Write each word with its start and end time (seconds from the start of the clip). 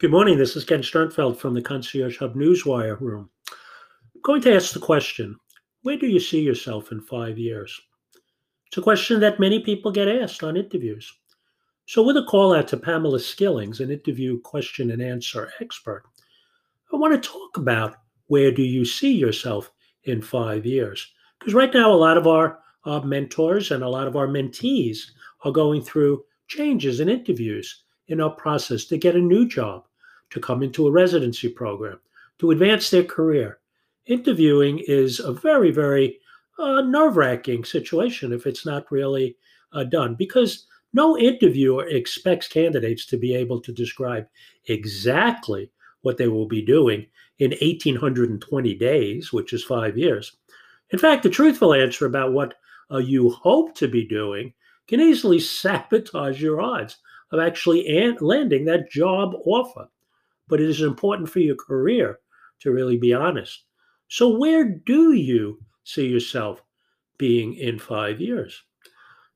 Good 0.00 0.10
morning. 0.10 0.38
This 0.38 0.56
is 0.56 0.64
Ken 0.64 0.80
Sternfeld 0.80 1.36
from 1.36 1.54
the 1.54 1.62
Concierge 1.62 2.18
Hub 2.18 2.34
Newswire 2.34 3.00
room. 3.00 3.30
I'm 3.48 4.20
going 4.22 4.40
to 4.42 4.52
ask 4.52 4.72
the 4.72 4.80
question 4.80 5.36
Where 5.82 5.96
do 5.96 6.08
you 6.08 6.18
see 6.18 6.40
yourself 6.40 6.90
in 6.90 7.00
five 7.00 7.38
years? 7.38 7.80
It's 8.66 8.76
a 8.76 8.82
question 8.82 9.20
that 9.20 9.38
many 9.38 9.60
people 9.60 9.92
get 9.92 10.08
asked 10.08 10.42
on 10.42 10.56
interviews. 10.56 11.16
So, 11.86 12.02
with 12.02 12.16
a 12.16 12.24
call 12.24 12.56
out 12.56 12.66
to 12.68 12.76
Pamela 12.76 13.20
Skillings, 13.20 13.78
an 13.78 13.92
interview 13.92 14.40
question 14.40 14.90
and 14.90 15.00
answer 15.00 15.52
expert, 15.60 16.02
I 16.92 16.96
want 16.96 17.14
to 17.14 17.28
talk 17.28 17.56
about 17.56 17.94
where 18.26 18.50
do 18.50 18.64
you 18.64 18.84
see 18.84 19.12
yourself 19.12 19.70
in 20.02 20.20
five 20.20 20.66
years? 20.66 21.08
Because 21.38 21.54
right 21.54 21.72
now, 21.72 21.92
a 21.92 21.94
lot 21.94 22.18
of 22.18 22.26
our 22.26 22.58
uh, 22.84 22.98
mentors 23.02 23.70
and 23.70 23.84
a 23.84 23.88
lot 23.88 24.08
of 24.08 24.16
our 24.16 24.26
mentees 24.26 25.02
are 25.44 25.52
going 25.52 25.82
through 25.82 26.24
changes 26.48 26.98
in 26.98 27.08
interviews 27.08 27.84
in 28.08 28.20
our 28.20 28.30
process 28.30 28.84
to 28.86 28.98
get 28.98 29.16
a 29.16 29.20
new 29.20 29.46
job, 29.46 29.84
to 30.30 30.40
come 30.40 30.62
into 30.62 30.86
a 30.86 30.92
residency 30.92 31.48
program, 31.48 31.98
to 32.38 32.50
advance 32.50 32.90
their 32.90 33.04
career. 33.04 33.58
Interviewing 34.06 34.80
is 34.86 35.20
a 35.20 35.32
very, 35.32 35.70
very 35.70 36.18
uh, 36.58 36.82
nerve 36.82 37.16
wracking 37.16 37.64
situation 37.64 38.32
if 38.32 38.46
it's 38.46 38.66
not 38.66 38.90
really 38.90 39.36
uh, 39.72 39.84
done 39.84 40.14
because 40.14 40.66
no 40.92 41.18
interviewer 41.18 41.86
expects 41.88 42.46
candidates 42.46 43.04
to 43.06 43.16
be 43.16 43.34
able 43.34 43.60
to 43.60 43.72
describe 43.72 44.26
exactly 44.66 45.70
what 46.02 46.16
they 46.16 46.28
will 46.28 46.46
be 46.46 46.62
doing 46.62 47.06
in 47.38 47.50
1820 47.50 48.74
days, 48.74 49.32
which 49.32 49.52
is 49.52 49.64
five 49.64 49.98
years. 49.98 50.36
In 50.90 50.98
fact, 50.98 51.24
the 51.24 51.30
truthful 51.30 51.74
answer 51.74 52.06
about 52.06 52.32
what 52.32 52.54
uh, 52.92 52.98
you 52.98 53.30
hope 53.30 53.74
to 53.76 53.88
be 53.88 54.06
doing 54.06 54.52
can 54.86 55.00
easily 55.00 55.40
sabotage 55.40 56.40
your 56.40 56.60
odds 56.60 56.98
of 57.32 57.40
actually 57.40 58.14
landing 58.20 58.64
that 58.64 58.90
job 58.90 59.34
offer. 59.44 59.88
But 60.48 60.60
it 60.60 60.68
is 60.68 60.82
important 60.82 61.28
for 61.28 61.40
your 61.40 61.56
career 61.56 62.18
to 62.60 62.72
really 62.72 62.96
be 62.96 63.12
honest. 63.12 63.64
So, 64.08 64.36
where 64.36 64.64
do 64.64 65.12
you 65.12 65.58
see 65.84 66.06
yourself 66.06 66.62
being 67.18 67.54
in 67.54 67.78
five 67.78 68.20
years? 68.20 68.62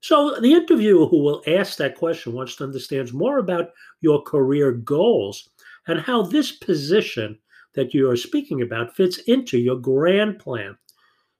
So, 0.00 0.39
the 0.41 0.53
interviewer 0.53 1.06
who 1.06 1.22
will 1.22 1.42
ask 1.47 1.77
that 1.78 1.97
question 1.97 2.33
wants 2.33 2.56
to 2.56 2.64
understand 2.64 3.12
more 3.12 3.39
about 3.39 3.70
your 4.00 4.22
career 4.22 4.72
goals 4.72 5.50
and 5.86 6.00
how 6.00 6.22
this 6.22 6.53
position 6.53 7.39
that 7.75 7.94
you 7.94 8.09
are 8.11 8.16
speaking 8.16 8.62
about 8.62 8.94
fits 8.97 9.19
into 9.27 9.59
your 9.59 9.77
grand 9.77 10.39
plan. 10.39 10.77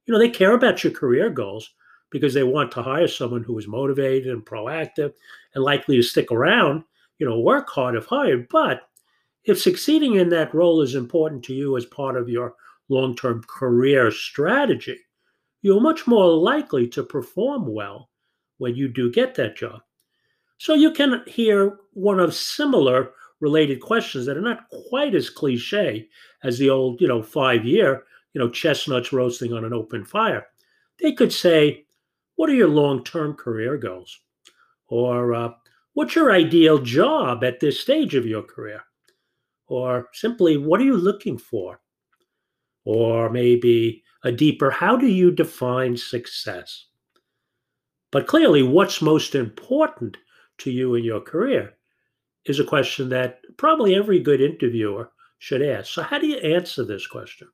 You 0.07 0.13
know, 0.13 0.19
they 0.19 0.31
care 0.31 0.55
about 0.55 0.83
your 0.83 0.93
career 0.93 1.31
goals, 1.31 1.71
because 2.11 2.35
they 2.35 2.43
want 2.43 2.73
to 2.73 2.83
hire 2.83 3.09
someone 3.09 3.43
who 3.43 3.59
is 3.59 3.69
motivated 3.69 4.33
and 4.33 4.45
proactive 4.45 5.13
and 5.55 5.65
likely 5.65 5.97
to 5.97 6.03
stick 6.03 6.31
around, 6.31 6.85
you 7.19 7.29
know, 7.29 7.39
work 7.39 7.69
hard 7.69 7.97
if 7.97 8.07
hired. 8.07 8.49
But 8.49 8.83
if 9.45 9.61
succeeding 9.61 10.15
in 10.15 10.29
that 10.31 10.55
role 10.55 10.83
is 10.83 10.95
important 10.95 11.45
to 11.45 11.55
you 11.55 11.77
as 11.77 11.87
part 11.87 12.17
of 12.17 12.29
your 12.29 12.55
long 12.89 13.17
term 13.17 13.43
career 13.49 14.11
strategy, 14.11 14.99
you're 15.63 15.81
much 15.81 16.07
more 16.07 16.29
likely 16.29 16.87
to 16.89 17.03
perform 17.03 17.73
well 17.73 18.11
when 18.59 18.75
you 18.75 18.89
do 18.89 19.11
get 19.11 19.35
that 19.35 19.57
job. 19.57 19.81
So 20.59 20.75
you 20.75 20.93
can 20.93 21.23
hear 21.27 21.79
one 21.93 22.21
of 22.21 22.35
similar 22.35 23.13
related 23.41 23.81
questions 23.81 24.27
that 24.27 24.37
are 24.37 24.43
not 24.43 24.69
quite 24.89 25.15
as 25.15 25.31
cliche 25.31 26.09
as 26.43 26.59
the 26.59 26.71
old, 26.71 27.01
you 27.01 27.07
know, 27.07 27.23
five 27.23 27.65
year, 27.65 28.05
you 28.33 28.41
know, 28.41 28.51
chestnuts 28.51 29.13
roasting 29.13 29.53
on 29.53 29.65
an 29.65 29.73
open 29.73 30.05
fire. 30.05 30.47
They 31.01 31.13
could 31.13 31.33
say, 31.33 31.87
what 32.39 32.49
are 32.49 32.55
your 32.55 32.69
long 32.69 33.03
term 33.03 33.35
career 33.35 33.77
goals? 33.77 34.17
Or 34.87 35.35
uh, 35.35 35.51
what's 35.95 36.15
your 36.15 36.31
ideal 36.31 36.79
job 36.79 37.43
at 37.43 37.59
this 37.59 37.81
stage 37.81 38.15
of 38.15 38.27
your 38.27 38.45
career? 38.45 38.81
Or 39.67 40.09
simply, 40.13 40.57
what 40.57 40.81
are 40.81 40.85
you 40.85 40.97
looking 40.97 41.37
for? 41.37 41.81
Or 42.85 43.29
maybe 43.29 44.05
a 44.23 44.31
deeper, 44.31 44.71
how 44.71 44.97
do 44.97 45.09
you 45.09 45.33
define 45.33 45.97
success? 45.97 46.87
But 48.13 48.29
clearly, 48.29 48.63
what's 48.63 49.03
most 49.03 49.35
important 49.35 50.17
to 50.59 50.71
you 50.71 50.95
in 50.95 51.03
your 51.03 51.21
career 51.21 51.75
is 52.45 52.61
a 52.61 52.65
question 52.65 53.09
that 53.09 53.41
probably 53.57 53.97
every 53.97 54.21
good 54.21 54.41
interviewer 54.41 55.11
should 55.41 55.61
ask. 55.61 55.93
So, 55.93 56.03
how 56.03 56.21
do 56.21 56.29
you 56.29 56.37
answer 56.37 56.85
this 56.85 57.09
question? 57.09 57.49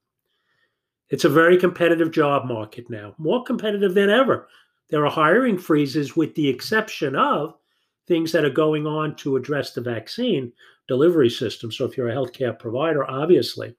It's 1.08 1.24
a 1.24 1.30
very 1.30 1.56
competitive 1.56 2.10
job 2.10 2.44
market 2.44 2.90
now, 2.90 3.14
more 3.16 3.42
competitive 3.44 3.94
than 3.94 4.10
ever 4.10 4.46
there 4.90 5.04
are 5.04 5.10
hiring 5.10 5.58
freezes 5.58 6.16
with 6.16 6.34
the 6.34 6.48
exception 6.48 7.16
of 7.16 7.54
things 8.06 8.32
that 8.32 8.44
are 8.44 8.50
going 8.50 8.86
on 8.86 9.16
to 9.16 9.36
address 9.36 9.72
the 9.72 9.80
vaccine 9.80 10.52
delivery 10.88 11.30
system. 11.30 11.72
So 11.72 11.84
if 11.84 11.96
you're 11.96 12.10
a 12.10 12.14
healthcare 12.14 12.58
provider, 12.58 13.08
obviously, 13.10 13.74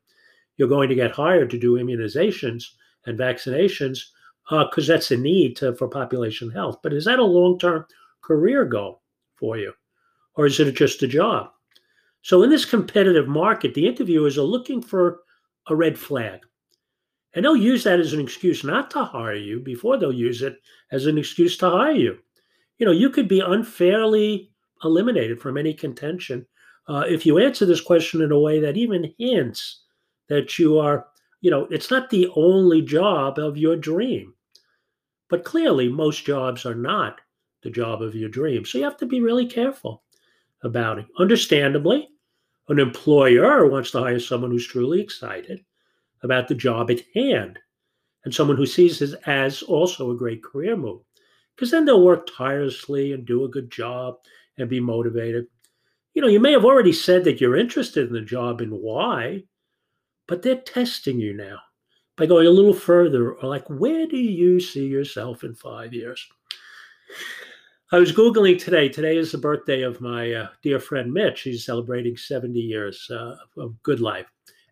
you're 0.58 0.68
going 0.68 0.90
to 0.90 0.96
get 0.96 1.12
hired 1.12 1.50
to 1.52 1.60
do 1.60 1.76
immunizations 1.76 2.64
and 3.06 3.20
vaccinations 3.20 4.00
because 4.50 4.90
uh, 4.90 4.94
that's 4.94 5.12
a 5.12 5.18
need 5.18 5.56
to, 5.58 5.76
for 5.76 5.88
population 5.88 6.50
health. 6.52 6.80
But 6.82 6.94
is 6.94 7.06
that 7.06 7.20
a 7.20 7.24
long-term 7.24 7.86
career 8.22 8.66
goal 8.66 9.02
for 9.36 9.58
you? 9.58 9.74
Or 10.36 10.46
is 10.46 10.60
it 10.60 10.72
just 10.76 11.04
a 11.04 11.08
job? 11.08 11.50
So 12.22 12.42
in 12.44 12.50
this 12.50 12.66
competitive 12.66 13.28
market, 13.28 13.74
the 13.74 13.88
interviewers 13.88 14.38
are 14.38 14.44
looking 14.44 14.82
for 14.82 15.20
a 15.68 15.76
red 15.76 15.98
flag. 15.98 16.42
And 17.36 17.44
they'll 17.44 17.56
use 17.56 17.84
that 17.84 18.00
as 18.00 18.14
an 18.14 18.22
excuse 18.22 18.64
not 18.64 18.90
to 18.92 19.04
hire 19.04 19.36
you 19.36 19.60
before 19.60 19.98
they'll 19.98 20.12
use 20.12 20.42
it 20.42 20.60
as 20.92 21.06
an 21.06 21.18
excuse 21.18 21.58
to 21.58 21.70
hire 21.70 21.92
you. 21.92 22.18
You 22.78 22.86
know, 22.86 22.92
you 22.92 23.10
could 23.10 23.28
be 23.28 23.42
unfairly 23.42 24.52
eliminated 24.84 25.42
from 25.42 25.58
any 25.58 25.74
contention 25.74 26.46
uh, 26.88 27.04
if 27.08 27.26
you 27.26 27.40
answer 27.40 27.66
this 27.66 27.82
question 27.82 28.22
in 28.22 28.32
a 28.32 28.40
way 28.40 28.60
that 28.60 28.78
even 28.78 29.14
hints 29.18 29.82
that 30.30 30.60
you 30.60 30.78
are, 30.78 31.08
you 31.42 31.50
know, 31.50 31.68
it's 31.72 31.92
not 31.92 32.10
the 32.10 32.30
only 32.36 32.82
job 32.82 33.40
of 33.40 33.58
your 33.58 33.76
dream. 33.76 34.34
But 35.30 35.44
clearly, 35.44 35.90
most 35.90 36.26
jobs 36.26 36.66
are 36.66 36.76
not 36.76 37.20
the 37.64 37.72
job 37.72 38.02
of 38.02 38.14
your 38.16 38.30
dream. 38.30 38.66
So 38.66 38.78
you 38.78 38.84
have 38.84 38.98
to 38.98 39.08
be 39.08 39.22
really 39.22 39.48
careful 39.48 40.04
about 40.64 41.00
it. 41.00 41.08
Understandably, 41.18 42.10
an 42.70 42.80
employer 42.80 43.68
wants 43.68 43.92
to 43.92 44.02
hire 44.02 44.20
someone 44.20 44.52
who's 44.52 44.68
truly 44.68 45.02
excited 45.02 45.64
about 46.24 46.48
the 46.48 46.56
job 46.56 46.90
at 46.92 47.02
hand 47.14 47.60
and 48.24 48.34
someone 48.34 48.58
who 48.58 48.66
sees 48.66 49.00
this 49.00 49.14
as 49.26 49.62
also 49.62 50.12
a 50.12 50.18
great 50.18 50.44
career 50.44 50.76
move 50.76 51.02
because 51.56 51.72
then 51.72 51.86
they'll 51.86 52.04
work 52.04 52.28
tirelessly 52.36 53.14
and 53.14 53.26
do 53.26 53.46
a 53.46 53.50
good 53.50 53.72
job 53.72 54.16
and 54.58 54.70
be 54.70 54.80
motivated. 54.80 55.48
You 56.14 56.22
know, 56.22 56.28
you 56.28 56.40
may 56.40 56.52
have 56.52 56.66
already 56.66 56.94
said 56.94 57.24
that 57.26 57.40
you're 57.40 57.58
interested 57.58 58.08
in 58.08 58.14
the 58.14 58.22
job 58.22 58.62
and 58.62 58.72
why, 58.72 59.44
but 60.28 60.42
they're 60.42 60.62
testing 60.62 61.20
you 61.20 61.34
now 61.34 61.60
by 62.18 62.26
going 62.26 62.48
a 62.48 62.52
little 62.52 62.74
further 62.74 63.34
or 63.34 63.50
like, 63.50 63.70
where 63.70 64.08
do 64.08 64.18
you 64.18 64.60
see 64.60 64.88
yourself 64.88 65.44
in 65.44 65.54
five 65.54 65.94
years? 65.94 66.26
I 67.92 68.00
was 68.00 68.12
Googling 68.12 68.58
today. 68.58 68.90
Today 68.90 69.18
is 69.18 69.32
the 69.32 69.38
birthday 69.38 69.84
of 69.84 70.02
my 70.02 70.34
uh, 70.34 70.48
dear 70.64 70.80
friend 70.80 71.14
Mitch. 71.14 71.42
He's 71.42 71.66
celebrating 71.66 72.18
70 72.18 72.60
years 72.60 73.10
uh, 73.12 73.36
of 73.58 73.82
good 73.84 74.00
life. 74.00 74.26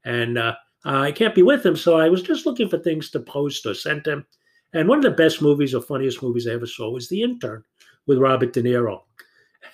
And 0.04 0.38
uh, 0.38 0.56
uh, 0.86 1.00
I 1.00 1.12
can't 1.12 1.36
be 1.36 1.44
with 1.44 1.66
him, 1.66 1.76
so 1.76 1.98
I 1.98 2.10
was 2.10 2.22
just 2.22 2.46
looking 2.46 2.70
for 2.70 2.78
things 2.78 3.10
to 3.12 3.20
post 3.20 3.66
or 3.66 3.74
send 3.74 4.06
him. 4.06 4.26
And 4.74 4.90
one 4.90 4.98
of 4.98 5.04
the 5.04 5.12
best 5.12 5.42
movies 5.42 5.74
or 5.74 5.82
funniest 5.82 6.22
movies 6.22 6.48
I 6.48 6.54
ever 6.54 6.66
saw 6.66 6.90
was 6.90 7.08
The 7.08 7.22
Intern 7.22 7.64
with 8.08 8.18
Robert 8.18 8.54
De 8.54 8.62
Niro. 8.62 9.02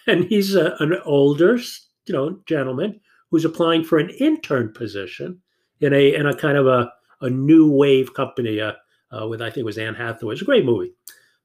And 0.05 0.25
he's 0.25 0.53
a, 0.53 0.75
an 0.79 0.97
older, 1.03 1.57
you 2.05 2.13
know, 2.13 2.39
gentleman 2.45 2.99
who's 3.31 3.45
applying 3.45 3.83
for 3.83 3.97
an 3.97 4.09
intern 4.11 4.71
position 4.71 5.41
in 5.81 5.93
a 5.93 6.13
in 6.13 6.27
a 6.27 6.35
kind 6.35 6.57
of 6.57 6.67
a, 6.67 6.91
a 7.21 7.29
new 7.29 7.69
wave 7.69 8.13
company 8.13 8.61
uh, 8.61 8.73
uh, 9.11 9.27
with 9.27 9.41
I 9.41 9.45
think 9.45 9.57
it 9.57 9.65
was 9.65 9.77
Anne 9.77 9.95
Hathaway. 9.95 10.33
It's 10.33 10.41
a 10.41 10.45
great 10.45 10.65
movie. 10.65 10.93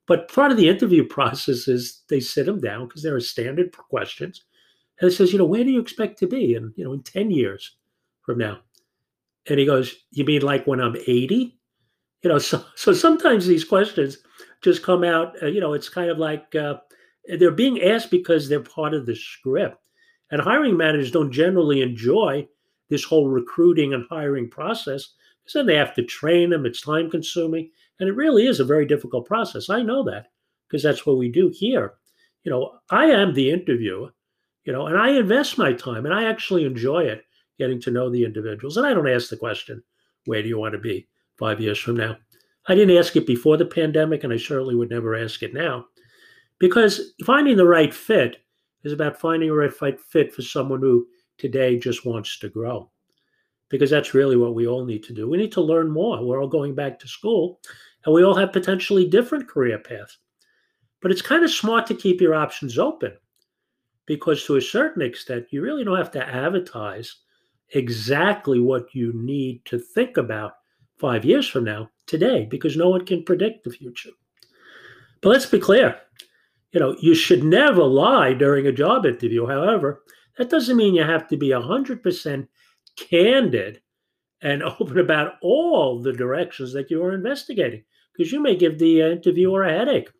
But 0.06 0.30
part 0.32 0.50
of 0.50 0.56
the 0.58 0.68
interview 0.68 1.04
process 1.08 1.68
is 1.68 2.02
they 2.08 2.20
sit 2.20 2.48
him 2.48 2.60
down 2.60 2.86
because 2.86 3.02
there 3.02 3.16
are 3.16 3.20
standard 3.20 3.72
questions, 3.72 4.44
and 5.00 5.10
it 5.10 5.14
says, 5.14 5.32
you 5.32 5.38
know, 5.38 5.46
where 5.46 5.64
do 5.64 5.70
you 5.70 5.80
expect 5.80 6.18
to 6.18 6.26
be 6.26 6.54
in 6.54 6.72
you 6.76 6.84
know 6.84 6.92
in 6.92 7.02
ten 7.02 7.30
years 7.30 7.76
from 8.22 8.38
now? 8.38 8.60
And 9.48 9.58
he 9.58 9.66
goes, 9.66 9.94
You 10.10 10.24
mean 10.24 10.42
like 10.42 10.66
when 10.66 10.80
I'm 10.80 10.96
80? 10.96 11.58
You 12.22 12.30
know, 12.30 12.38
so, 12.38 12.64
so 12.74 12.92
sometimes 12.92 13.46
these 13.46 13.64
questions 13.64 14.18
just 14.62 14.82
come 14.82 15.04
out, 15.04 15.40
uh, 15.42 15.46
you 15.46 15.60
know, 15.60 15.74
it's 15.74 15.88
kind 15.88 16.10
of 16.10 16.18
like 16.18 16.54
uh, 16.54 16.74
they're 17.38 17.50
being 17.50 17.82
asked 17.82 18.10
because 18.10 18.48
they're 18.48 18.60
part 18.60 18.94
of 18.94 19.06
the 19.06 19.14
script. 19.14 19.76
And 20.30 20.40
hiring 20.40 20.76
managers 20.76 21.10
don't 21.10 21.30
generally 21.30 21.82
enjoy 21.82 22.48
this 22.88 23.04
whole 23.04 23.28
recruiting 23.28 23.92
and 23.92 24.06
hiring 24.08 24.48
process 24.48 25.14
because 25.42 25.54
then 25.54 25.66
they 25.66 25.76
have 25.76 25.94
to 25.94 26.02
train 26.02 26.50
them. 26.50 26.64
It's 26.64 26.80
time 26.80 27.10
consuming. 27.10 27.70
And 28.00 28.08
it 28.08 28.16
really 28.16 28.46
is 28.46 28.58
a 28.58 28.64
very 28.64 28.86
difficult 28.86 29.26
process. 29.26 29.68
I 29.70 29.82
know 29.82 30.02
that 30.04 30.26
because 30.66 30.82
that's 30.82 31.06
what 31.06 31.18
we 31.18 31.30
do 31.30 31.52
here. 31.54 31.94
You 32.42 32.50
know, 32.50 32.78
I 32.90 33.06
am 33.06 33.34
the 33.34 33.50
interviewer, 33.50 34.10
you 34.64 34.72
know, 34.72 34.86
and 34.86 34.98
I 34.98 35.10
invest 35.10 35.58
my 35.58 35.72
time 35.72 36.04
and 36.04 36.14
I 36.14 36.24
actually 36.24 36.64
enjoy 36.64 37.04
it 37.04 37.24
getting 37.58 37.80
to 37.82 37.90
know 37.90 38.10
the 38.10 38.24
individuals. 38.24 38.76
And 38.76 38.86
I 38.86 38.94
don't 38.94 39.08
ask 39.08 39.28
the 39.28 39.36
question, 39.36 39.82
where 40.26 40.42
do 40.42 40.48
you 40.48 40.58
want 40.58 40.72
to 40.72 40.78
be 40.78 41.08
five 41.38 41.60
years 41.60 41.78
from 41.78 41.96
now? 41.96 42.16
I 42.66 42.74
didn't 42.74 42.96
ask 42.96 43.14
it 43.16 43.26
before 43.26 43.56
the 43.56 43.66
pandemic, 43.66 44.24
and 44.24 44.32
I 44.32 44.38
certainly 44.38 44.74
would 44.74 44.90
never 44.90 45.14
ask 45.14 45.42
it 45.42 45.52
now. 45.52 45.86
Because 46.58 47.12
finding 47.24 47.56
the 47.56 47.66
right 47.66 47.92
fit 47.92 48.38
is 48.84 48.92
about 48.92 49.20
finding 49.20 49.50
a 49.50 49.54
right 49.54 49.72
fit 50.00 50.32
for 50.32 50.42
someone 50.42 50.80
who 50.80 51.06
today 51.38 51.78
just 51.78 52.06
wants 52.06 52.38
to 52.38 52.48
grow. 52.48 52.90
Because 53.68 53.90
that's 53.90 54.14
really 54.14 54.36
what 54.36 54.54
we 54.54 54.66
all 54.66 54.84
need 54.84 55.02
to 55.04 55.14
do. 55.14 55.28
We 55.28 55.38
need 55.38 55.52
to 55.52 55.60
learn 55.60 55.90
more. 55.90 56.24
We're 56.24 56.40
all 56.40 56.48
going 56.48 56.74
back 56.74 56.98
to 57.00 57.08
school 57.08 57.60
and 58.04 58.14
we 58.14 58.22
all 58.22 58.34
have 58.34 58.52
potentially 58.52 59.08
different 59.08 59.48
career 59.48 59.78
paths. 59.78 60.18
But 61.00 61.10
it's 61.10 61.22
kind 61.22 61.44
of 61.44 61.50
smart 61.50 61.86
to 61.88 61.94
keep 61.94 62.20
your 62.20 62.34
options 62.34 62.78
open 62.78 63.12
because, 64.06 64.44
to 64.44 64.56
a 64.56 64.60
certain 64.60 65.02
extent, 65.02 65.46
you 65.50 65.62
really 65.62 65.84
don't 65.84 65.98
have 65.98 66.10
to 66.12 66.26
advertise 66.26 67.16
exactly 67.70 68.60
what 68.60 68.94
you 68.94 69.12
need 69.14 69.64
to 69.64 69.78
think 69.78 70.16
about 70.16 70.52
five 70.98 71.24
years 71.24 71.48
from 71.48 71.64
now 71.64 71.90
today 72.06 72.46
because 72.50 72.76
no 72.76 72.88
one 72.88 73.04
can 73.04 73.24
predict 73.24 73.64
the 73.64 73.70
future. 73.70 74.10
But 75.20 75.30
let's 75.30 75.46
be 75.46 75.58
clear 75.58 76.00
you 76.74 76.80
know, 76.80 76.96
you 77.00 77.14
should 77.14 77.44
never 77.44 77.84
lie 77.84 78.34
during 78.34 78.66
a 78.66 78.72
job 78.72 79.06
interview. 79.06 79.46
However, 79.46 80.02
that 80.36 80.50
doesn't 80.50 80.76
mean 80.76 80.94
you 80.94 81.04
have 81.04 81.28
to 81.28 81.36
be 81.36 81.50
100% 81.50 82.48
candid 82.96 83.80
and 84.42 84.62
open 84.80 84.98
about 84.98 85.34
all 85.40 86.02
the 86.02 86.12
directions 86.12 86.72
that 86.72 86.90
you 86.90 87.02
are 87.02 87.14
investigating 87.14 87.84
because 88.12 88.32
you 88.32 88.40
may 88.40 88.56
give 88.56 88.78
the 88.78 89.02
uh, 89.02 89.06
interviewer 89.06 89.62
a 89.62 89.72
headache. 89.72 90.10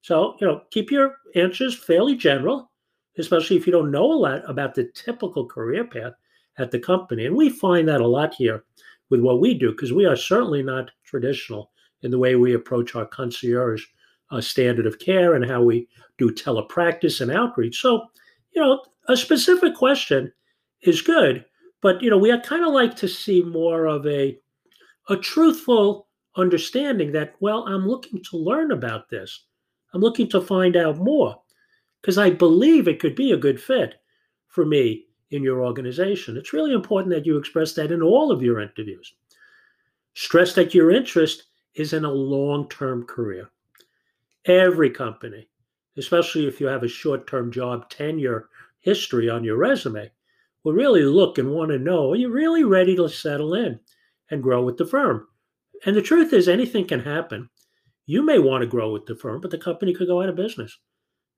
So, 0.00 0.36
you 0.40 0.46
know, 0.46 0.62
keep 0.70 0.90
your 0.90 1.16
answers 1.34 1.78
fairly 1.78 2.16
general, 2.16 2.70
especially 3.18 3.56
if 3.56 3.66
you 3.66 3.72
don't 3.72 3.90
know 3.90 4.10
a 4.10 4.14
lot 4.14 4.50
about 4.50 4.74
the 4.74 4.90
typical 4.94 5.46
career 5.46 5.84
path 5.84 6.12
at 6.58 6.70
the 6.70 6.78
company. 6.78 7.26
And 7.26 7.36
we 7.36 7.48
find 7.48 7.88
that 7.88 8.00
a 8.00 8.06
lot 8.06 8.34
here 8.34 8.64
with 9.10 9.20
what 9.20 9.40
we 9.40 9.54
do 9.54 9.70
because 9.70 9.92
we 9.92 10.06
are 10.06 10.16
certainly 10.16 10.62
not 10.62 10.90
traditional 11.04 11.70
in 12.02 12.10
the 12.10 12.18
way 12.18 12.36
we 12.36 12.54
approach 12.54 12.94
our 12.94 13.06
concierge 13.06 13.84
uh, 14.30 14.40
standard 14.40 14.86
of 14.86 14.98
care 14.98 15.34
and 15.34 15.44
how 15.44 15.62
we 15.62 15.88
do 16.18 16.30
telepractice 16.30 17.20
and 17.20 17.30
outreach. 17.30 17.80
So, 17.80 18.06
you 18.54 18.62
know, 18.62 18.82
a 19.08 19.16
specific 19.16 19.74
question 19.74 20.32
is 20.82 21.02
good, 21.02 21.44
but 21.82 22.02
you 22.02 22.10
know, 22.10 22.18
we 22.18 22.30
kind 22.40 22.64
of 22.64 22.72
like 22.72 22.96
to 22.96 23.08
see 23.08 23.42
more 23.42 23.86
of 23.86 24.06
a 24.06 24.38
a 25.10 25.16
truthful 25.16 26.08
understanding 26.36 27.12
that 27.12 27.34
well, 27.40 27.66
I'm 27.68 27.86
looking 27.86 28.22
to 28.30 28.36
learn 28.36 28.72
about 28.72 29.08
this. 29.10 29.46
I'm 29.92 30.00
looking 30.00 30.28
to 30.30 30.40
find 30.40 30.76
out 30.76 30.96
more 30.96 31.36
because 32.00 32.18
I 32.18 32.30
believe 32.30 32.88
it 32.88 33.00
could 33.00 33.14
be 33.14 33.32
a 33.32 33.36
good 33.36 33.60
fit 33.60 33.96
for 34.48 34.64
me 34.64 35.06
in 35.30 35.42
your 35.42 35.64
organization. 35.64 36.36
It's 36.36 36.52
really 36.52 36.72
important 36.72 37.14
that 37.14 37.26
you 37.26 37.36
express 37.36 37.72
that 37.74 37.92
in 37.92 38.02
all 38.02 38.30
of 38.30 38.42
your 38.42 38.60
interviews. 38.60 39.14
Stress 40.14 40.54
that 40.54 40.74
your 40.74 40.90
interest 40.90 41.44
is 41.74 41.92
in 41.92 42.04
a 42.04 42.10
long-term 42.10 43.04
career 43.04 43.50
every 44.46 44.90
company, 44.90 45.48
especially 45.96 46.46
if 46.46 46.60
you 46.60 46.66
have 46.66 46.82
a 46.82 46.88
short 46.88 47.26
term 47.26 47.50
job 47.50 47.88
tenure 47.88 48.48
history 48.80 49.30
on 49.30 49.44
your 49.44 49.56
resume, 49.56 50.10
will 50.62 50.72
really 50.72 51.02
look 51.02 51.38
and 51.38 51.50
want 51.50 51.70
to 51.70 51.78
know 51.78 52.12
are 52.12 52.16
you 52.16 52.30
really 52.30 52.64
ready 52.64 52.96
to 52.96 53.08
settle 53.08 53.54
in 53.54 53.78
and 54.30 54.42
grow 54.42 54.62
with 54.62 54.76
the 54.76 54.86
firm? 54.86 55.26
And 55.86 55.96
the 55.96 56.02
truth 56.02 56.32
is, 56.32 56.48
anything 56.48 56.86
can 56.86 57.00
happen. 57.00 57.48
You 58.06 58.22
may 58.22 58.38
want 58.38 58.62
to 58.62 58.66
grow 58.66 58.92
with 58.92 59.06
the 59.06 59.16
firm, 59.16 59.40
but 59.40 59.50
the 59.50 59.58
company 59.58 59.94
could 59.94 60.06
go 60.06 60.22
out 60.22 60.28
of 60.28 60.36
business. 60.36 60.78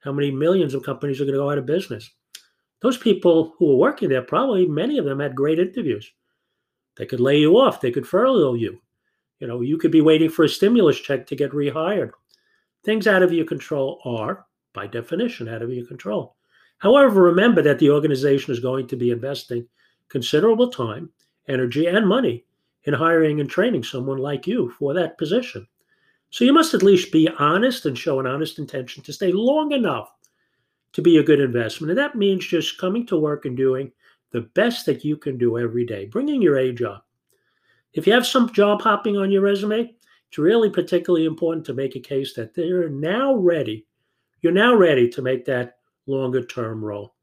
How 0.00 0.12
many 0.12 0.30
millions 0.30 0.74
of 0.74 0.84
companies 0.84 1.20
are 1.20 1.24
going 1.24 1.34
to 1.34 1.40
go 1.40 1.50
out 1.50 1.58
of 1.58 1.66
business? 1.66 2.10
Those 2.80 2.98
people 2.98 3.54
who 3.58 3.66
were 3.66 3.76
working 3.76 4.08
there, 4.08 4.22
probably 4.22 4.66
many 4.66 4.98
of 4.98 5.04
them 5.04 5.20
had 5.20 5.34
great 5.34 5.58
interviews. 5.58 6.12
They 6.96 7.06
could 7.06 7.20
lay 7.20 7.38
you 7.38 7.58
off, 7.58 7.80
they 7.80 7.90
could 7.90 8.06
furlough 8.06 8.54
you. 8.54 8.80
You 9.40 9.46
know, 9.46 9.60
you 9.60 9.76
could 9.76 9.90
be 9.90 10.00
waiting 10.00 10.30
for 10.30 10.44
a 10.44 10.48
stimulus 10.48 10.98
check 10.98 11.26
to 11.26 11.36
get 11.36 11.52
rehired. 11.52 12.10
Things 12.84 13.06
out 13.06 13.22
of 13.22 13.32
your 13.32 13.44
control 13.44 14.00
are, 14.04 14.46
by 14.72 14.86
definition, 14.86 15.48
out 15.48 15.62
of 15.62 15.72
your 15.72 15.86
control. 15.86 16.36
However, 16.78 17.22
remember 17.22 17.62
that 17.62 17.78
the 17.78 17.90
organization 17.90 18.52
is 18.52 18.60
going 18.60 18.86
to 18.88 18.96
be 18.96 19.10
investing 19.10 19.66
considerable 20.08 20.68
time, 20.68 21.10
energy, 21.48 21.86
and 21.86 22.06
money 22.06 22.44
in 22.84 22.94
hiring 22.94 23.40
and 23.40 23.50
training 23.50 23.82
someone 23.82 24.18
like 24.18 24.46
you 24.46 24.70
for 24.78 24.94
that 24.94 25.18
position. 25.18 25.66
So 26.30 26.44
you 26.44 26.52
must 26.52 26.74
at 26.74 26.82
least 26.82 27.12
be 27.12 27.28
honest 27.38 27.86
and 27.86 27.98
show 27.98 28.20
an 28.20 28.26
honest 28.26 28.58
intention 28.58 29.02
to 29.04 29.12
stay 29.12 29.32
long 29.32 29.72
enough 29.72 30.12
to 30.96 31.02
be 31.02 31.18
a 31.18 31.22
good 31.22 31.40
investment. 31.40 31.90
And 31.90 31.98
that 31.98 32.14
means 32.14 32.46
just 32.46 32.78
coming 32.78 33.04
to 33.08 33.18
work 33.18 33.44
and 33.44 33.54
doing 33.54 33.92
the 34.30 34.40
best 34.54 34.86
that 34.86 35.04
you 35.04 35.18
can 35.18 35.36
do 35.36 35.58
every 35.58 35.84
day, 35.84 36.06
bringing 36.06 36.40
your 36.40 36.56
A 36.56 36.72
job. 36.72 37.02
If 37.92 38.06
you 38.06 38.14
have 38.14 38.26
some 38.26 38.50
job 38.50 38.80
hopping 38.80 39.18
on 39.18 39.30
your 39.30 39.42
resume, 39.42 39.94
it's 40.28 40.38
really 40.38 40.70
particularly 40.70 41.26
important 41.26 41.66
to 41.66 41.74
make 41.74 41.96
a 41.96 42.00
case 42.00 42.32
that 42.32 42.54
they're 42.54 42.88
now 42.88 43.34
ready. 43.34 43.86
You're 44.40 44.54
now 44.54 44.74
ready 44.74 45.06
to 45.10 45.20
make 45.20 45.44
that 45.44 45.76
longer 46.06 46.42
term 46.42 46.82
role. 46.82 47.14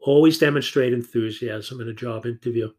Always 0.00 0.38
demonstrate 0.38 0.92
enthusiasm 0.92 1.80
in 1.80 1.90
a 1.90 1.94
job 1.94 2.26
interview. 2.26 2.70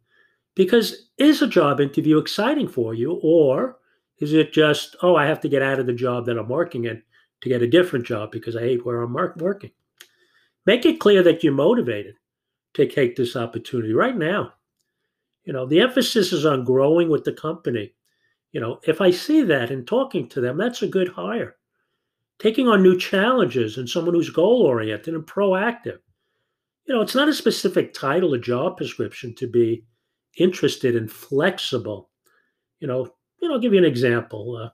Because 0.55 1.07
is 1.17 1.41
a 1.41 1.47
job 1.47 1.79
interview 1.79 2.17
exciting 2.17 2.67
for 2.67 2.93
you, 2.93 3.17
or 3.23 3.77
is 4.19 4.33
it 4.33 4.51
just, 4.51 4.97
oh, 5.01 5.15
I 5.15 5.25
have 5.25 5.39
to 5.39 5.47
get 5.47 5.61
out 5.61 5.79
of 5.79 5.85
the 5.85 5.93
job 5.93 6.25
that 6.25 6.37
I'm 6.37 6.49
working 6.49 6.83
in 6.83 7.01
to 7.43 7.49
get 7.49 7.61
a 7.61 7.67
different 7.67 8.05
job 8.05 8.31
because 8.31 8.55
I 8.55 8.61
hate 8.61 8.85
where 8.85 9.01
I'm 9.01 9.13
working? 9.13 9.71
Make 10.65 10.85
it 10.85 10.99
clear 10.99 11.21
that 11.23 11.43
you're 11.43 11.53
motivated 11.53 12.15
to 12.73 12.87
take 12.87 13.15
this 13.15 13.35
opportunity 13.35 13.93
right 13.93 14.17
now. 14.17 14.53
You 15.43 15.53
know, 15.53 15.67
the 15.67 15.81
emphasis 15.81 16.33
is 16.33 16.45
on 16.45 16.63
growing 16.63 17.09
with 17.09 17.23
the 17.23 17.33
company 17.33 17.93
you 18.53 18.61
know, 18.61 18.79
if 18.83 19.01
I 19.01 19.11
see 19.11 19.41
that 19.41 19.71
in 19.71 19.83
talking 19.83 20.29
to 20.29 20.39
them, 20.39 20.57
that's 20.57 20.83
a 20.83 20.87
good 20.87 21.09
hire. 21.09 21.57
Taking 22.39 22.67
on 22.67 22.83
new 22.83 22.97
challenges 22.97 23.77
and 23.77 23.89
someone 23.89 24.13
who's 24.13 24.29
goal 24.29 24.61
oriented 24.61 25.15
and 25.15 25.25
proactive. 25.25 25.97
You 26.85 26.93
know, 26.93 27.01
it's 27.01 27.15
not 27.15 27.29
a 27.29 27.33
specific 27.33 27.93
title 27.93 28.33
or 28.33 28.37
job 28.37 28.77
prescription 28.77 29.33
to 29.35 29.47
be 29.47 29.85
interested 30.37 30.95
and 30.95 31.11
flexible. 31.11 32.09
You 32.79 32.87
know, 32.87 33.07
you 33.41 33.47
know, 33.47 33.55
I'll 33.55 33.59
give 33.59 33.73
you 33.73 33.79
an 33.79 33.85
example. 33.85 34.55
Uh, 34.55 34.69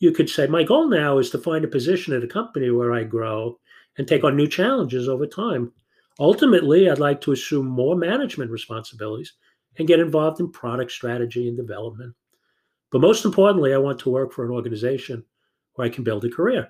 you 0.00 0.12
could 0.12 0.28
say, 0.28 0.46
my 0.46 0.64
goal 0.64 0.88
now 0.88 1.18
is 1.18 1.30
to 1.30 1.38
find 1.38 1.64
a 1.64 1.68
position 1.68 2.14
at 2.14 2.24
a 2.24 2.26
company 2.26 2.70
where 2.70 2.92
I 2.92 3.04
grow 3.04 3.58
and 3.98 4.08
take 4.08 4.24
on 4.24 4.34
new 4.34 4.48
challenges 4.48 5.08
over 5.08 5.26
time. 5.26 5.72
Ultimately, 6.18 6.90
I'd 6.90 6.98
like 6.98 7.20
to 7.22 7.32
assume 7.32 7.66
more 7.66 7.94
management 7.94 8.50
responsibilities 8.50 9.34
and 9.78 9.86
get 9.86 10.00
involved 10.00 10.40
in 10.40 10.50
product 10.50 10.90
strategy 10.90 11.48
and 11.48 11.56
development. 11.56 12.14
But 12.90 13.02
most 13.02 13.24
importantly, 13.24 13.74
I 13.74 13.78
want 13.78 13.98
to 14.00 14.10
work 14.10 14.32
for 14.32 14.44
an 14.44 14.50
organization 14.50 15.22
where 15.74 15.86
I 15.86 15.90
can 15.90 16.02
build 16.02 16.24
a 16.24 16.30
career. 16.30 16.68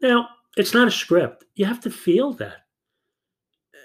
Now, 0.00 0.28
it's 0.56 0.74
not 0.74 0.88
a 0.88 0.90
script. 0.90 1.44
You 1.54 1.66
have 1.66 1.80
to 1.80 1.90
feel 1.90 2.32
that. 2.34 2.64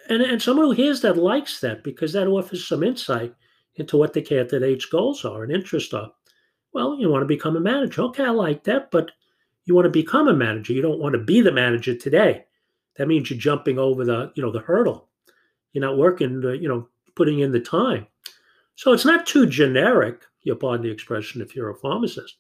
And, 0.10 0.22
and 0.24 0.42
someone 0.42 0.66
who 0.66 0.72
hears 0.72 1.02
that 1.02 1.18
likes 1.18 1.60
that 1.60 1.84
because 1.84 2.14
that 2.14 2.28
offers 2.28 2.68
some 2.68 2.84
insight 2.84 3.36
into 3.76 3.98
what 3.98 4.14
the 4.14 4.22
candidate's 4.22 4.86
goals 4.86 5.24
are 5.26 5.44
and 5.44 5.52
interests 5.52 5.94
are. 5.94 6.12
Well, 6.74 6.98
you 7.00 7.10
want 7.10 7.24
to 7.24 7.28
become 7.28 7.56
a 7.56 7.62
manager. 7.62 8.04
Okay, 8.04 8.24
I 8.24 8.30
like 8.30 8.64
that, 8.66 8.92
but 8.92 9.12
you 9.66 9.76
want 9.76 9.86
to 9.86 9.90
become 9.90 10.28
a 10.28 10.34
manager. 10.34 10.74
You 10.74 10.82
don't 10.82 11.00
want 11.00 11.14
to 11.14 11.20
be 11.20 11.42
the 11.42 11.52
manager 11.52 11.96
today. 11.96 12.46
That 12.98 13.08
means 13.08 13.30
you're 13.30 13.40
jumping 13.40 13.80
over 13.80 14.06
the, 14.06 14.32
you 14.36 14.44
know, 14.44 14.52
the 14.52 14.60
hurdle. 14.60 15.08
You're 15.74 15.86
not 15.86 15.98
working, 15.98 16.42
the, 16.42 16.58
you 16.58 16.68
know, 16.68 16.88
putting 17.16 17.40
in 17.40 17.52
the 17.52 17.60
time. 17.60 18.08
So 18.76 18.94
it's 18.94 19.06
not 19.06 19.26
too 19.26 19.46
generic 19.46 20.24
you 20.44 20.56
pardon 20.56 20.86
the 20.86 20.92
expression 20.92 21.42
if 21.42 21.56
you're 21.56 21.70
a 21.70 21.76
pharmacist. 21.76 22.38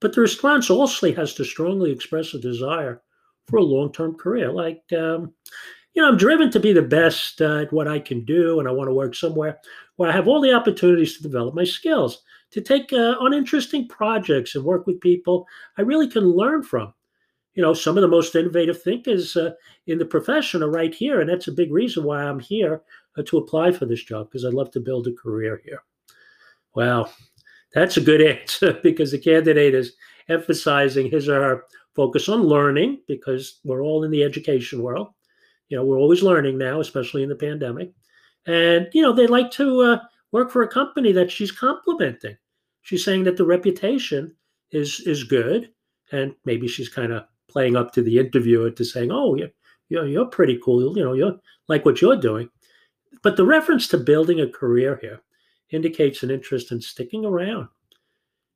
But 0.00 0.14
the 0.14 0.20
response 0.20 0.70
also 0.70 1.12
has 1.14 1.34
to 1.34 1.44
strongly 1.44 1.90
express 1.90 2.34
a 2.34 2.38
desire 2.38 3.02
for 3.46 3.58
a 3.58 3.62
long 3.62 3.92
term 3.92 4.14
career. 4.14 4.52
Like, 4.52 4.82
um, 4.92 5.32
you 5.94 6.02
know, 6.02 6.08
I'm 6.08 6.16
driven 6.16 6.50
to 6.52 6.60
be 6.60 6.72
the 6.72 6.82
best 6.82 7.40
uh, 7.40 7.62
at 7.62 7.72
what 7.72 7.88
I 7.88 7.98
can 7.98 8.24
do, 8.24 8.60
and 8.60 8.68
I 8.68 8.72
want 8.72 8.88
to 8.88 8.94
work 8.94 9.14
somewhere 9.14 9.58
where 9.96 10.08
I 10.08 10.12
have 10.12 10.28
all 10.28 10.40
the 10.40 10.52
opportunities 10.52 11.16
to 11.16 11.22
develop 11.22 11.54
my 11.54 11.64
skills, 11.64 12.22
to 12.50 12.60
take 12.60 12.92
uh, 12.92 13.16
on 13.20 13.34
interesting 13.34 13.88
projects 13.88 14.54
and 14.54 14.64
work 14.64 14.86
with 14.86 15.00
people 15.00 15.46
I 15.76 15.82
really 15.82 16.08
can 16.08 16.24
learn 16.24 16.62
from. 16.62 16.94
You 17.54 17.62
know, 17.62 17.74
some 17.74 17.96
of 17.96 18.02
the 18.02 18.08
most 18.08 18.34
innovative 18.34 18.80
thinkers 18.80 19.36
uh, 19.36 19.50
in 19.86 19.98
the 19.98 20.04
profession 20.04 20.62
are 20.62 20.70
right 20.70 20.94
here, 20.94 21.20
and 21.20 21.28
that's 21.28 21.48
a 21.48 21.52
big 21.52 21.72
reason 21.72 22.04
why 22.04 22.22
I'm 22.22 22.38
here 22.38 22.82
uh, 23.16 23.22
to 23.26 23.38
apply 23.38 23.72
for 23.72 23.84
this 23.84 24.04
job 24.04 24.28
because 24.28 24.44
I'd 24.44 24.54
love 24.54 24.70
to 24.72 24.80
build 24.80 25.08
a 25.08 25.12
career 25.12 25.60
here. 25.64 25.82
Well, 26.74 27.12
that's 27.74 27.96
a 27.96 28.02
good 28.02 28.20
answer 28.20 28.74
because 28.82 29.10
the 29.10 29.18
candidate 29.18 29.74
is 29.74 29.94
emphasizing 30.28 31.10
his 31.10 31.28
or 31.28 31.42
her 31.42 31.64
focus 31.96 32.28
on 32.28 32.42
learning 32.42 33.00
because 33.08 33.58
we're 33.64 33.82
all 33.82 34.04
in 34.04 34.10
the 34.10 34.22
education 34.22 34.80
world. 34.82 35.08
You 35.68 35.76
know, 35.76 35.84
we're 35.84 35.98
always 35.98 36.22
learning 36.22 36.58
now, 36.58 36.80
especially 36.80 37.22
in 37.22 37.28
the 37.28 37.34
pandemic. 37.34 37.90
And, 38.46 38.88
you 38.92 39.02
know, 39.02 39.12
they 39.12 39.26
like 39.26 39.50
to 39.52 39.82
uh, 39.82 39.98
work 40.32 40.50
for 40.50 40.62
a 40.62 40.68
company 40.68 41.12
that 41.12 41.30
she's 41.30 41.52
complimenting. 41.52 42.36
She's 42.82 43.04
saying 43.04 43.24
that 43.24 43.36
the 43.36 43.46
reputation 43.46 44.34
is 44.70 45.00
is 45.00 45.24
good. 45.24 45.70
And 46.10 46.34
maybe 46.44 46.68
she's 46.68 46.88
kind 46.88 47.12
of 47.12 47.24
playing 47.48 47.76
up 47.76 47.92
to 47.92 48.02
the 48.02 48.18
interviewer 48.18 48.70
to 48.70 48.84
saying, 48.84 49.10
oh, 49.12 49.34
you're, 49.34 49.50
you're, 49.88 50.06
you're 50.06 50.26
pretty 50.26 50.58
cool. 50.64 50.96
You 50.96 51.04
know, 51.04 51.12
you're 51.12 51.36
like 51.68 51.84
what 51.84 52.00
you're 52.00 52.16
doing. 52.16 52.48
But 53.22 53.36
the 53.36 53.44
reference 53.44 53.88
to 53.88 53.98
building 53.98 54.40
a 54.40 54.48
career 54.48 54.98
here 55.02 55.20
indicates 55.70 56.22
an 56.22 56.30
interest 56.30 56.72
in 56.72 56.80
sticking 56.80 57.24
around. 57.24 57.68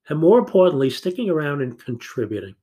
And 0.08 0.18
more 0.18 0.38
importantly, 0.38 0.90
sticking 0.90 1.30
around 1.30 1.62
and 1.62 1.78
contributing. 1.78 2.54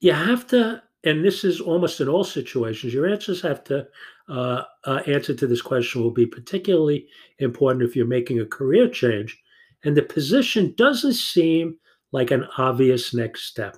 You 0.00 0.12
have 0.12 0.46
to 0.48 0.82
and 1.04 1.24
this 1.24 1.44
is 1.44 1.60
almost 1.60 2.00
in 2.00 2.08
all 2.08 2.24
situations, 2.24 2.94
your 2.94 3.06
answers 3.06 3.40
have 3.42 3.64
to 3.64 3.86
uh, 4.28 4.62
uh, 4.84 5.00
answer 5.06 5.34
to 5.34 5.46
this 5.46 5.62
question 5.62 6.02
will 6.02 6.12
be 6.12 6.26
particularly 6.26 7.06
important 7.38 7.84
if 7.84 7.96
you're 7.96 8.06
making 8.06 8.40
a 8.40 8.46
career 8.46 8.88
change 8.88 9.42
and 9.84 9.96
the 9.96 10.02
position 10.02 10.74
doesn't 10.76 11.14
seem 11.14 11.76
like 12.12 12.30
an 12.30 12.46
obvious 12.58 13.14
next 13.14 13.46
step. 13.46 13.76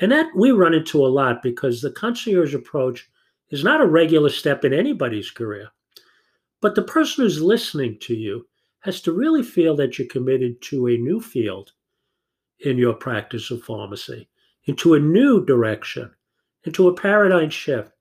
And 0.00 0.10
that 0.12 0.26
we 0.34 0.50
run 0.50 0.74
into 0.74 1.04
a 1.04 1.08
lot 1.08 1.42
because 1.42 1.80
the 1.80 1.92
concierge 1.92 2.54
approach 2.54 3.08
is 3.50 3.62
not 3.62 3.80
a 3.80 3.86
regular 3.86 4.30
step 4.30 4.64
in 4.64 4.72
anybody's 4.72 5.30
career. 5.30 5.68
But 6.60 6.74
the 6.74 6.82
person 6.82 7.24
who's 7.24 7.42
listening 7.42 7.98
to 8.00 8.14
you 8.14 8.46
has 8.80 9.00
to 9.02 9.12
really 9.12 9.42
feel 9.42 9.76
that 9.76 9.98
you're 9.98 10.08
committed 10.08 10.60
to 10.62 10.88
a 10.88 10.96
new 10.96 11.20
field 11.20 11.72
in 12.60 12.78
your 12.78 12.94
practice 12.94 13.50
of 13.50 13.62
pharmacy, 13.62 14.28
into 14.66 14.94
a 14.94 15.00
new 15.00 15.44
direction, 15.44 16.10
into 16.64 16.88
a 16.88 16.94
paradigm 16.94 17.50
shift. 17.50 17.92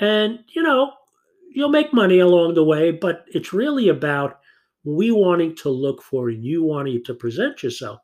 And, 0.00 0.40
you 0.54 0.62
know, 0.62 0.92
you'll 1.50 1.68
make 1.68 1.92
money 1.92 2.18
along 2.20 2.54
the 2.54 2.64
way, 2.64 2.90
but 2.90 3.24
it's 3.28 3.52
really 3.52 3.88
about 3.88 4.40
we 4.84 5.10
wanting 5.10 5.54
to 5.56 5.68
look 5.68 6.02
for 6.02 6.28
and 6.28 6.44
you 6.44 6.62
wanting 6.62 7.04
to 7.04 7.14
present 7.14 7.62
yourself 7.62 8.00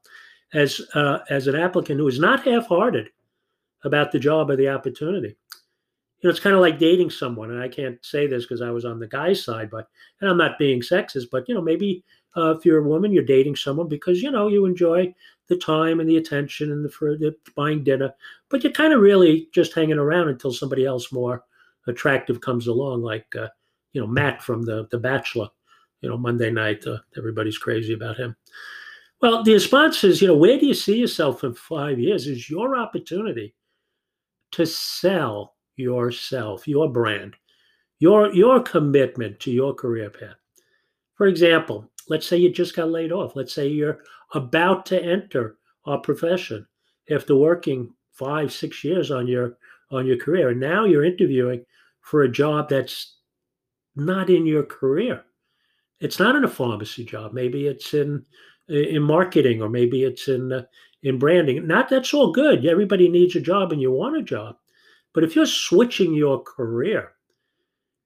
as 0.54 0.80
uh, 0.94 1.18
as 1.28 1.46
an 1.46 1.56
applicant 1.56 1.98
who 1.98 2.08
is 2.08 2.18
not 2.18 2.44
half-hearted 2.44 3.08
about 3.84 4.12
the 4.12 4.18
job 4.18 4.50
or 4.50 4.56
the 4.56 4.68
opportunity. 4.68 5.36
You 6.20 6.26
know, 6.26 6.30
it's 6.30 6.40
kind 6.40 6.56
of 6.56 6.62
like 6.62 6.78
dating 6.78 7.10
someone, 7.10 7.50
and 7.50 7.62
I 7.62 7.68
can't 7.68 8.04
say 8.04 8.26
this 8.26 8.44
because 8.44 8.60
I 8.60 8.70
was 8.70 8.84
on 8.84 8.98
the 8.98 9.06
guy's 9.06 9.44
side, 9.44 9.70
but 9.70 9.88
and 10.20 10.30
I'm 10.30 10.38
not 10.38 10.58
being 10.58 10.80
sexist, 10.80 11.26
but 11.30 11.48
you 11.48 11.54
know, 11.54 11.62
maybe 11.62 12.04
uh, 12.36 12.54
if 12.56 12.64
you're 12.64 12.84
a 12.84 12.88
woman, 12.88 13.12
you're 13.12 13.24
dating 13.24 13.56
someone 13.56 13.88
because 13.88 14.22
you 14.22 14.30
know 14.30 14.48
you 14.48 14.64
enjoy 14.64 15.14
the 15.48 15.56
time 15.56 16.00
and 16.00 16.08
the 16.08 16.16
attention 16.16 16.70
and 16.72 16.84
the 16.84 16.88
for 16.88 17.16
the 17.16 17.34
buying 17.56 17.82
dinner, 17.82 18.12
but 18.48 18.62
you're 18.62 18.72
kind 18.72 18.92
of 18.92 19.00
really 19.00 19.48
just 19.52 19.74
hanging 19.74 19.98
around 19.98 20.28
until 20.28 20.52
somebody 20.52 20.84
else 20.84 21.12
more 21.12 21.44
attractive 21.86 22.40
comes 22.40 22.66
along, 22.66 23.02
like 23.02 23.26
uh, 23.36 23.48
you 23.92 24.00
know 24.00 24.06
Matt 24.06 24.42
from 24.42 24.62
the 24.62 24.86
the 24.90 24.98
Bachelor. 24.98 25.48
You 26.00 26.08
know, 26.08 26.16
Monday 26.16 26.50
night, 26.50 26.86
uh, 26.86 26.98
everybody's 27.16 27.58
crazy 27.58 27.92
about 27.92 28.16
him. 28.16 28.36
Well, 29.20 29.42
the 29.42 29.52
response 29.52 30.04
is, 30.04 30.22
you 30.22 30.28
know, 30.28 30.36
where 30.36 30.56
do 30.56 30.64
you 30.64 30.74
see 30.74 30.96
yourself 30.96 31.42
in 31.42 31.54
five 31.54 31.98
years? 31.98 32.28
Is 32.28 32.48
your 32.48 32.76
opportunity 32.76 33.52
to 34.52 34.64
sell 34.66 35.56
yourself, 35.76 36.66
your 36.68 36.90
brand, 36.90 37.36
your 37.98 38.32
your 38.32 38.60
commitment 38.60 39.40
to 39.40 39.50
your 39.50 39.74
career 39.74 40.10
path. 40.10 40.36
For 41.14 41.26
example, 41.26 41.90
let's 42.08 42.26
say 42.26 42.36
you 42.36 42.50
just 42.50 42.74
got 42.74 42.90
laid 42.90 43.12
off. 43.12 43.36
Let's 43.36 43.52
say 43.52 43.68
you're 43.68 44.00
about 44.34 44.86
to 44.86 45.02
enter 45.02 45.56
our 45.84 45.98
profession 45.98 46.66
after 47.10 47.34
working 47.34 47.92
five, 48.12 48.52
six 48.52 48.84
years 48.84 49.10
on 49.10 49.26
your 49.26 49.58
on 49.90 50.06
your 50.06 50.18
career, 50.18 50.50
and 50.50 50.60
now 50.60 50.84
you're 50.84 51.04
interviewing 51.04 51.64
for 52.02 52.22
a 52.22 52.30
job 52.30 52.68
that's 52.68 53.16
not 53.96 54.28
in 54.28 54.46
your 54.46 54.62
career. 54.62 55.24
It's 56.00 56.18
not 56.18 56.36
in 56.36 56.44
a 56.44 56.48
pharmacy 56.48 57.04
job. 57.04 57.32
Maybe 57.32 57.66
it's 57.66 57.94
in 57.94 58.24
in 58.68 59.02
marketing, 59.02 59.62
or 59.62 59.68
maybe 59.68 60.04
it's 60.04 60.28
in 60.28 60.52
uh, 60.52 60.62
in 61.02 61.18
branding. 61.18 61.66
Not 61.66 61.88
that's 61.88 62.12
all 62.12 62.32
good. 62.32 62.66
Everybody 62.66 63.08
needs 63.08 63.36
a 63.36 63.40
job, 63.40 63.72
and 63.72 63.80
you 63.80 63.90
want 63.90 64.16
a 64.16 64.22
job. 64.22 64.56
But 65.14 65.24
if 65.24 65.34
you're 65.34 65.46
switching 65.46 66.14
your 66.14 66.42
career, 66.42 67.12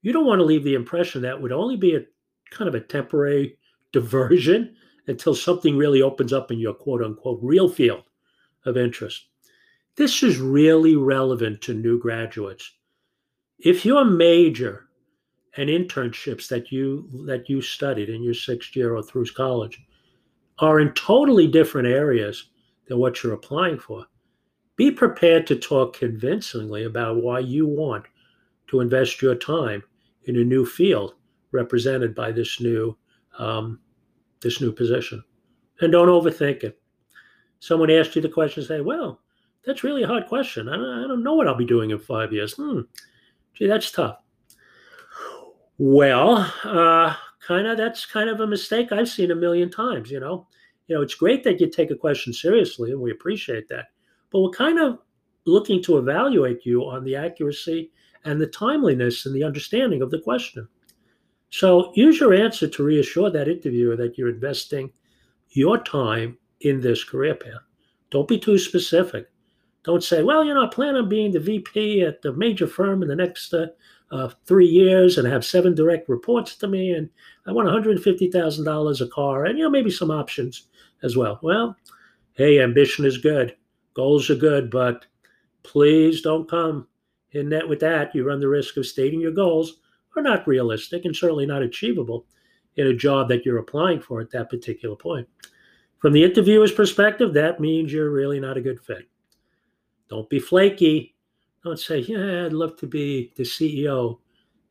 you 0.03 0.13
don't 0.13 0.27
want 0.27 0.39
to 0.39 0.45
leave 0.45 0.65
the 0.65 0.75
impression 0.75 1.23
that 1.23 1.41
would 1.41 1.53
only 1.53 1.77
be 1.77 1.97
a 1.97 2.05
kind 2.51 2.69
of 2.69 2.75
a 2.75 2.81
temporary 2.81 3.59
diversion 3.93 4.75
until 5.07 5.35
something 5.35 5.77
really 5.77 6.03
opens 6.03 6.33
up 6.33 6.51
in 6.51 6.59
your 6.59 6.75
quote 6.75 7.03
unquote 7.03 7.41
real 7.43 7.69
field 7.69 8.05
of 8.65 8.77
interest. 8.77 9.27
This 9.97 10.23
is 10.23 10.39
really 10.39 10.97
relevant 10.97 11.61
to 11.63 11.75
new 11.75 11.99
graduates. 11.99 12.73
If 13.59 13.85
your 13.85 14.05
major 14.05 14.89
and 15.57 15.69
internships 15.69 16.49
that 16.49 16.73
you 16.73 17.09
that 17.27 17.49
you 17.49 17.61
studied 17.61 18.09
in 18.09 18.23
your 18.23 18.35
sixth 18.35 18.75
year 18.75 18.97
or 18.97 19.03
through 19.03 19.27
college 19.27 19.81
are 20.59 20.81
in 20.81 20.93
totally 20.93 21.47
different 21.47 21.89
areas 21.89 22.51
than 22.89 22.99
what 22.99 23.23
you're 23.23 23.35
applying 23.35 23.79
for, 23.79 24.07
be 24.77 24.91
prepared 24.91 25.47
to 25.47 25.57
talk 25.57 25.97
convincingly 25.97 26.85
about 26.85 27.23
why 27.23 27.39
you 27.39 27.67
want 27.67 28.05
to 28.69 28.81
invest 28.81 29.21
your 29.21 29.35
time 29.35 29.83
in 30.25 30.37
a 30.37 30.45
new 30.45 30.65
field 30.65 31.15
represented 31.53 32.15
by 32.15 32.33
this 32.33 32.61
new 32.61 32.97
um, 33.43 33.81
this 34.41 34.61
new 34.61 34.73
position, 34.73 35.23
and 35.81 35.93
don't 35.93 36.09
overthink 36.09 36.65
it. 36.65 36.81
Someone 37.61 37.91
asked 37.91 38.17
you 38.17 38.23
the 38.23 38.29
question, 38.29 38.63
say, 38.63 38.81
"Well, 38.81 39.21
that's 39.65 39.85
really 39.85 40.03
a 40.03 40.07
hard 40.07 40.27
question. 40.27 40.69
I 40.69 40.77
don't, 40.77 41.05
I 41.05 41.09
don't 41.09 41.23
know 41.23 41.35
what 41.35 41.49
I'll 41.49 41.55
be 41.55 41.65
doing 41.65 41.91
in 41.91 41.99
five 41.99 42.33
years." 42.33 42.55
Hmm, 42.55 42.81
gee, 43.55 43.67
that's 43.67 43.91
tough. 43.91 44.19
Well, 45.79 46.53
uh, 46.65 47.15
kind 47.47 47.67
of 47.67 47.77
that's 47.77 48.07
kind 48.07 48.29
of 48.29 48.41
a 48.41 48.47
mistake 48.47 48.93
I've 48.93 49.09
seen 49.09 49.31
a 49.31 49.37
million 49.37 49.71
times. 49.71 50.11
You 50.11 50.21
know, 50.21 50.47
you 50.87 50.97
know, 50.97 51.03
it's 51.03 51.15
great 51.15 51.45
that 51.45 51.61
you 51.61 51.69
take 51.69 51.91
a 51.91 51.97
question 51.97 52.33
seriously, 52.33 52.91
and 52.93 53.01
we 53.01 53.11
appreciate 53.11 53.69
that 53.69 53.87
but 54.33 54.41
we're 54.41 54.51
kind 54.51 54.81
of 54.81 54.99
looking 55.45 55.83
to 55.83 55.99
evaluate 55.99 56.65
you 56.65 56.83
on 56.83 57.05
the 57.05 57.15
accuracy 57.15 57.93
and 58.25 58.41
the 58.41 58.47
timeliness 58.47 59.27
and 59.27 59.35
the 59.35 59.45
understanding 59.45 60.03
of 60.03 60.11
the 60.11 60.21
question. 60.21 60.67
So 61.53 61.93
use 61.95 62.19
your 62.19 62.33
answer 62.33 62.67
to 62.67 62.83
reassure 62.83 63.31
that 63.31 63.47
interviewer 63.47 63.95
that 63.97 64.17
you're 64.17 64.31
investing 64.31 64.91
your 65.51 65.77
time 65.77 66.39
in 66.63 66.81
this 66.81 67.05
career 67.05 67.35
path. 67.35 67.61
Don't 68.11 68.27
be 68.27 68.39
too 68.39 68.57
specific. 68.57 69.31
Don't 69.85 70.03
say, 70.03 70.23
well, 70.23 70.43
you 70.43 70.55
know, 70.55 70.65
I 70.65 70.69
plan 70.69 70.97
on 70.97 71.11
being 71.11 71.31
the 71.31 71.41
VP 71.41 72.03
at 72.03 72.23
the 72.23 72.33
major 72.33 72.67
firm 72.67 73.03
in 73.03 73.09
the 73.09 73.17
next 73.17 73.53
uh, 73.53 73.67
uh, 74.11 74.31
three 74.47 74.67
years 74.67 75.19
and 75.19 75.29
have 75.29 75.45
seven 75.45 75.75
direct 75.75 76.09
reports 76.09 76.57
to 76.57 76.69
me, 76.69 76.93
and 76.93 77.11
I 77.47 77.53
want 77.53 77.69
$150,000 77.69 79.01
a 79.01 79.07
car, 79.09 79.45
and 79.45 79.59
you 79.59 79.65
know 79.65 79.71
maybe 79.71 79.91
some 79.91 80.11
options 80.11 80.69
as 81.03 81.19
well. 81.19 81.39
Well, 81.43 81.77
hey, 82.33 82.63
ambition 82.63 83.05
is 83.05 83.19
good. 83.19 83.57
Goals 83.93 84.31
are 84.31 84.37
good, 84.37 84.71
but 84.71 85.05
please 85.65 86.23
don't 86.23 86.49
come 86.49 86.89
in 87.33 87.51
net 87.51 87.69
with 87.69 87.81
that. 87.81 88.15
You 88.15 88.25
run 88.25 88.41
the 88.41 88.49
risk 88.49 88.79
of 88.79 88.87
stating 88.87 89.21
your 89.21 89.33
goals 89.33 89.81
are 90.17 90.23
not 90.23 90.47
realistic 90.47 91.05
and 91.05 91.15
certainly 91.15 91.47
not 91.47 91.63
achievable 91.63 92.27
in 92.77 92.87
a 92.87 92.95
job 92.95 93.29
that 93.29 93.45
you're 93.45 93.59
applying 93.59 94.01
for 94.01 94.21
at 94.21 94.31
that 94.31 94.51
particular 94.51 94.97
point. 94.97 95.29
From 95.99 96.13
the 96.13 96.25
interviewer's 96.25 96.73
perspective, 96.73 97.33
that 97.35 97.61
means 97.61 97.93
you're 97.93 98.11
really 98.11 98.41
not 98.41 98.57
a 98.57 98.63
good 98.63 98.81
fit. 98.81 99.09
Don't 100.09 100.29
be 100.29 100.41
flaky. 100.41 101.15
Don't 101.65 101.79
say, 101.79 101.99
yeah, 102.01 102.47
I'd 102.47 102.53
love 102.53 102.77
to 102.79 102.87
be 102.87 103.33
the 103.37 103.45
CEO 103.45 104.19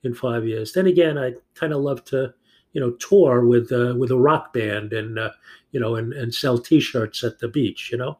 in 0.03 0.13
five 0.13 0.45
years. 0.45 0.73
Then 0.73 0.87
again, 0.87 1.17
I'd 1.17 1.37
kind 1.53 1.73
of 1.73 1.81
love 1.81 2.03
to, 2.05 2.33
you 2.73 2.81
know, 2.81 2.91
tour 2.99 3.45
with 3.45 3.71
uh, 3.71 3.95
with 3.97 4.11
a 4.11 4.17
rock 4.17 4.53
band 4.53 4.93
and 4.93 5.17
uh, 5.17 5.31
you 5.71 5.79
know 5.79 5.95
and, 5.95 6.13
and 6.13 6.33
sell 6.33 6.57
T-shirts 6.57 7.23
at 7.23 7.39
the 7.39 7.47
beach. 7.47 7.89
You 7.91 7.97
know, 7.97 8.19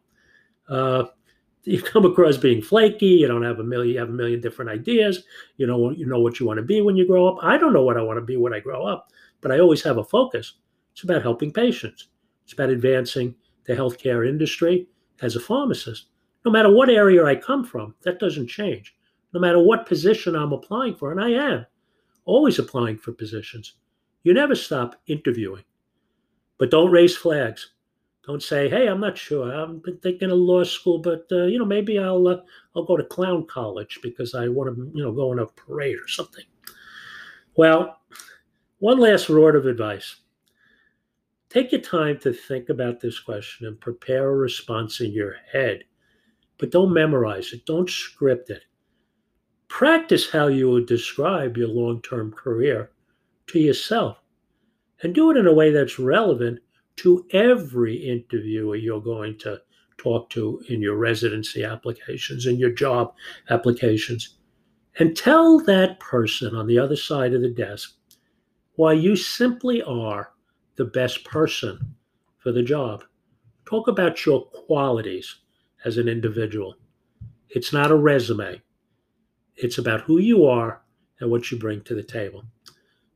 uh, 0.70 1.06
you 1.64 1.82
come 1.82 2.06
across 2.06 2.38
being 2.38 2.62
flaky. 2.62 3.08
You 3.08 3.28
don't 3.28 3.44
have 3.44 3.60
a 3.60 3.64
million. 3.64 3.94
You 3.94 4.00
have 4.00 4.10
a 4.10 4.14
million 4.14 4.42
different 4.42 4.72
ideas. 4.72 5.24
You 5.58 5.68
know, 5.68 5.92
you 5.92 6.06
know 6.06 6.20
what 6.20 6.40
you 6.40 6.46
want 6.46 6.58
to 6.58 6.64
be 6.64 6.82
when 6.82 6.98
you 6.98 7.06
grow 7.06 7.28
up. 7.28 7.38
I 7.44 7.58
don't 7.58 7.74
know 7.74 7.84
what 7.84 7.98
I 7.98 8.02
want 8.02 8.18
to 8.18 8.26
be 8.26 8.38
when 8.38 8.54
I 8.54 8.60
grow 8.60 8.86
up, 8.86 9.12
but 9.42 9.52
I 9.52 9.60
always 9.60 9.84
have 9.84 9.98
a 9.98 10.04
focus. 10.04 10.56
It's 10.94 11.04
about 11.04 11.22
helping 11.22 11.54
patients. 11.54 12.08
It's 12.44 12.54
about 12.54 12.70
advancing 12.70 13.36
the 13.66 13.76
healthcare 13.76 14.28
industry 14.28 14.88
as 15.22 15.36
a 15.36 15.40
pharmacist. 15.40 16.08
No 16.46 16.52
matter 16.52 16.74
what 16.74 16.90
area 16.90 17.24
I 17.24 17.36
come 17.36 17.64
from, 17.64 17.94
that 18.02 18.20
doesn't 18.20 18.48
change. 18.48 18.96
No 19.34 19.40
matter 19.40 19.62
what 19.62 19.86
position 19.86 20.36
I'm 20.36 20.52
applying 20.52 20.96
for, 20.96 21.12
and 21.12 21.22
I 21.22 21.30
am 21.30 21.66
always 22.26 22.60
applying 22.60 22.98
for 22.98 23.12
positions. 23.12 23.76
You 24.24 24.34
never 24.34 24.56
stop 24.56 24.96
interviewing, 25.08 25.64
but 26.58 26.72
don't 26.72 26.92
raise 26.92 27.16
flags 27.16 27.72
don't 28.24 28.44
say, 28.44 28.70
"Hey, 28.70 28.88
I'm 28.88 29.00
not 29.00 29.18
sure. 29.18 29.54
I've 29.54 29.82
been 29.82 29.98
thinking 29.98 30.30
of 30.30 30.38
law 30.38 30.64
school, 30.64 31.00
but 31.00 31.26
uh, 31.32 31.46
you 31.46 31.58
know, 31.58 31.66
maybe 31.66 31.98
I'll 31.98 32.28
uh, 32.28 32.42
I'll 32.76 32.86
go 32.86 32.98
to 32.98 33.04
clown 33.04 33.48
college 33.48 34.00
because 34.04 34.36
I 34.36 34.48
want 34.48 34.76
to, 34.76 34.92
you 34.94 35.04
know, 35.04 35.12
go 35.12 35.32
on 35.32 35.40
a 35.40 35.48
parade 35.48 35.98
or 35.98 36.08
something." 36.08 36.46
Well, 37.56 38.00
one 38.80 39.00
last 39.00 39.30
word 39.30 39.56
of 39.56 39.66
advice: 39.66 40.18
take 41.50 41.72
your 41.72 41.82
time 41.82 42.20
to 42.20 42.32
think 42.32 42.70
about 42.70 43.00
this 43.00 43.20
question 43.20 43.68
and 43.68 43.80
prepare 43.80 44.30
a 44.30 44.36
response 44.36 45.02
in 45.02 45.12
your 45.12 45.36
head, 45.52 45.84
but 46.60 46.72
don't 46.72 46.94
memorize 46.94 47.54
it. 47.54 47.66
Don't 47.66 47.90
script 47.90 48.52
it. 48.52 48.64
Practice 49.68 50.30
how 50.30 50.48
you 50.48 50.70
would 50.70 50.86
describe 50.86 51.58
your 51.58 51.70
long-term 51.70 52.34
career 52.34 52.92
to 53.48 53.60
yourself, 53.60 54.22
and 55.02 55.16
do 55.16 55.32
it 55.32 55.38
in 55.38 55.48
a 55.48 55.54
way 55.54 55.72
that's 55.72 55.98
relevant 55.98 56.60
to 57.02 57.26
every 57.32 57.96
interviewer 57.96 58.76
you're 58.76 59.02
going 59.02 59.38
to 59.40 59.60
talk 59.98 60.30
to 60.32 60.62
in 60.70 60.82
your 60.82 60.96
residency 60.96 61.64
applications, 61.64 62.46
and 62.46 62.60
your 62.60 62.72
job 62.72 63.14
applications, 63.50 64.38
and 65.00 65.16
tell 65.16 65.60
that 65.60 66.00
person 66.00 66.56
on 66.56 66.68
the 66.68 66.80
other 66.80 66.96
side 66.96 67.34
of 67.34 67.42
the 67.42 67.50
desk 67.50 67.94
why 68.76 68.94
you 68.94 69.16
simply 69.16 69.82
are 69.84 70.32
the 70.76 70.86
best 70.86 71.24
person 71.24 71.96
for 72.40 72.52
the 72.52 72.64
job. 72.64 73.04
Talk 73.66 73.88
about 73.88 74.26
your 74.26 74.46
qualities 74.46 75.36
as 75.86 75.98
an 75.98 76.08
individual. 76.08 76.76
It's 77.50 77.74
not 77.74 77.92
a 77.92 77.96
resume. 77.96 78.62
It's 79.56 79.78
about 79.78 80.02
who 80.02 80.18
you 80.20 80.46
are 80.46 80.82
and 81.20 81.30
what 81.30 81.52
you 81.52 81.60
bring 81.60 81.82
to 81.84 81.96
the 81.96 82.04
table. 82.04 82.44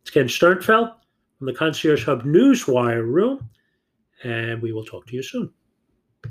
It's 0.02 0.12
Ken 0.12 0.28
Sternfeld 0.28 0.94
from 1.38 1.48
the 1.48 1.54
Concierge 1.54 2.06
Hub 2.06 2.24
Newswire 2.24 3.04
room, 3.04 3.50
and 4.26 4.62
we 4.62 4.74
will 4.74 4.86
talk 4.86 5.06
to 5.08 5.16
you 5.16 5.24
soon. 5.24 5.52